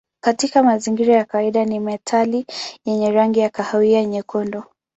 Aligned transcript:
Katika 0.23 0.63
mazingira 0.63 1.15
ya 1.15 1.25
kawaida 1.25 1.65
ni 1.65 1.79
metali 1.79 2.45
yenye 2.85 3.11
rangi 3.11 3.39
ya 3.39 3.49
kahawia 3.49 4.05
nyekundu. 4.05 4.63